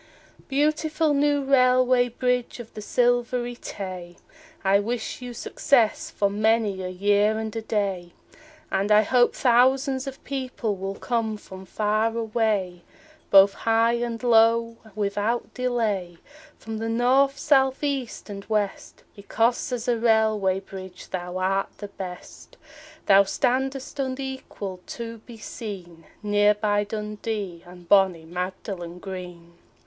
Beautiful 0.47 1.13
new 1.13 1.43
railway 1.43 2.09
bridge 2.09 2.59
of 2.59 2.73
the 2.73 2.81
Silvery 2.81 3.55
Tay, 3.55 4.17
I 4.63 4.79
wish 4.79 5.21
you 5.21 5.31
success 5.31 6.09
for 6.09 6.27
many 6.27 6.81
a 6.81 6.89
year 6.89 7.37
and 7.37 7.55
a 7.55 7.61
day, 7.61 8.11
And 8.71 8.91
I 8.91 9.03
hope 9.03 9.35
thousands 9.35 10.07
of 10.07 10.23
people 10.23 10.75
will 10.75 10.95
come 10.95 11.37
from 11.37 11.67
far 11.67 12.17
away, 12.17 12.81
Both 13.29 13.53
high 13.53 13.93
and 13.93 14.23
low 14.23 14.75
without 14.95 15.53
delay, 15.53 16.17
From 16.57 16.79
the 16.79 16.89
North, 16.89 17.37
South, 17.37 17.83
East 17.83 18.27
and 18.27 18.43
West, 18.45 19.03
Because 19.15 19.71
as 19.71 19.87
a 19.87 19.99
railway 19.99 20.61
bridge 20.61 21.09
thou 21.11 21.37
art 21.37 21.77
the 21.77 21.89
best; 21.89 22.57
Thou 23.05 23.21
standest 23.21 23.99
unequalled 23.99 24.87
to 24.97 25.19
be 25.27 25.37
seen 25.37 26.05
Near 26.23 26.55
by 26.55 26.85
Dundee 26.85 27.61
and 27.67 27.87
bonnie 27.87 28.25
Magdalen 28.25 28.97
Green. 28.97 29.53